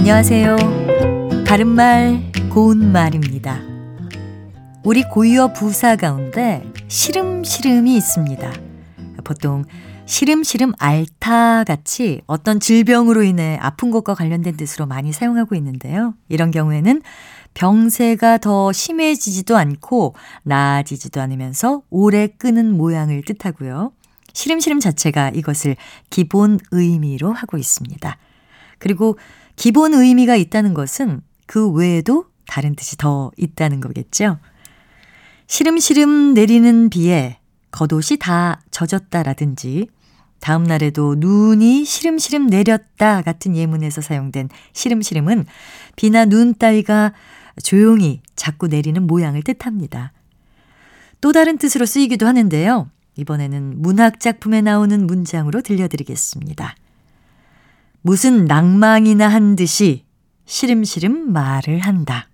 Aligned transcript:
안녕하세요. 0.00 0.56
바른말, 1.46 2.32
고운말입니다. 2.48 3.60
우리 4.82 5.02
고유어 5.02 5.52
부사 5.52 5.94
가운데 5.96 6.64
시름시름이 6.88 7.96
있습니다. 7.96 8.50
보통 9.24 9.66
시름시름 10.06 10.72
앓다 10.78 11.64
같이 11.64 12.22
어떤 12.26 12.60
질병으로 12.60 13.24
인해 13.24 13.58
아픈 13.60 13.90
것과 13.90 14.14
관련된 14.14 14.56
뜻으로 14.56 14.86
많이 14.86 15.12
사용하고 15.12 15.54
있는데요. 15.56 16.14
이런 16.30 16.50
경우에는 16.50 17.02
병세가 17.52 18.38
더 18.38 18.72
심해지지도 18.72 19.58
않고 19.58 20.14
나아지지도 20.44 21.20
않으면서 21.20 21.82
오래 21.90 22.26
끄는 22.26 22.74
모양을 22.74 23.22
뜻하고요. 23.22 23.92
시름시름 24.32 24.80
자체가 24.80 25.32
이것을 25.34 25.76
기본 26.08 26.58
의미로 26.70 27.34
하고 27.34 27.58
있습니다. 27.58 28.16
그리고 28.80 29.16
기본 29.54 29.94
의미가 29.94 30.34
있다는 30.34 30.74
것은 30.74 31.20
그 31.46 31.70
외에도 31.70 32.24
다른 32.48 32.74
뜻이 32.74 32.96
더 32.96 33.30
있다는 33.36 33.80
거겠죠. 33.80 34.38
시름시름 35.46 36.34
내리는 36.34 36.90
비에 36.90 37.38
겉옷이 37.70 38.18
다 38.18 38.60
젖었다라든지 38.72 39.88
다음 40.40 40.64
날에도 40.64 41.14
눈이 41.18 41.84
시름시름 41.84 42.46
내렸다 42.46 43.22
같은 43.22 43.54
예문에서 43.54 44.00
사용된 44.00 44.48
시름시름은 44.72 45.44
비나 45.96 46.24
눈 46.24 46.54
따위가 46.54 47.12
조용히 47.62 48.22
자꾸 48.34 48.66
내리는 48.66 49.06
모양을 49.06 49.42
뜻합니다. 49.42 50.12
또 51.20 51.32
다른 51.32 51.58
뜻으로 51.58 51.84
쓰이기도 51.84 52.26
하는데요. 52.26 52.88
이번에는 53.16 53.82
문학 53.82 54.18
작품에 54.18 54.62
나오는 54.62 55.06
문장으로 55.06 55.60
들려드리겠습니다. 55.60 56.74
무슨 58.02 58.44
낭망이나 58.44 59.28
한 59.28 59.56
듯이 59.56 60.04
시름시름 60.46 61.32
말을 61.32 61.78
한다. 61.80 62.28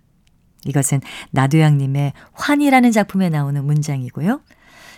이것은 0.65 1.01
나도양님의 1.31 2.13
환이라는 2.33 2.91
작품에 2.91 3.29
나오는 3.29 3.63
문장이고요. 3.63 4.41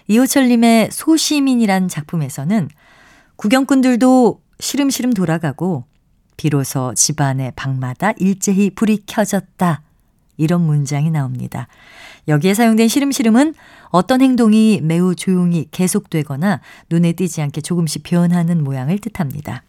이호철님의 0.08 0.90
소시민이란 0.92 1.88
작품에서는 1.88 2.70
구경꾼들도 3.36 4.42
시름시름 4.60 5.14
돌아가고 5.14 5.86
비로소 6.38 6.94
집안의 6.96 7.54
방마다 7.56 8.14
일제히 8.18 8.70
불이 8.70 9.04
켜졌다. 9.06 9.82
이런 10.38 10.62
문장이 10.62 11.12
나옵니다. 11.12 11.68
여기에 12.28 12.54
사용된 12.54 12.88
시름시름은 12.88 13.54
어떤 13.90 14.22
행동이 14.22 14.80
매우 14.82 15.16
조용히 15.16 15.68
계속되거나 15.72 16.62
눈에 16.90 17.12
띄지 17.12 17.42
않게 17.42 17.62
조금씩 17.62 18.04
변하는 18.04 18.64
모양을 18.64 19.00
뜻합니다. 19.00 19.64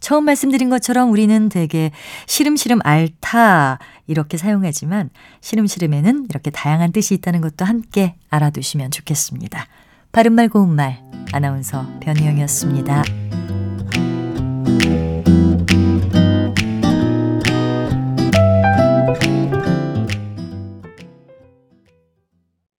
처음 0.00 0.24
말씀드린 0.24 0.70
것처럼 0.70 1.10
우리는 1.10 1.48
대개 1.48 1.90
시름시름 2.26 2.80
앓다 2.82 3.78
이렇게 4.06 4.36
사용하지만 4.36 5.10
시름시름에는 5.40 6.26
이렇게 6.30 6.50
다양한 6.50 6.92
뜻이 6.92 7.14
있다는 7.14 7.40
것도 7.40 7.64
함께 7.64 8.16
알아두시면 8.30 8.90
좋겠습니다. 8.90 9.66
바른말 10.12 10.48
고운말 10.48 11.02
아나운서 11.32 11.86
변희영이었습니다. 12.00 13.59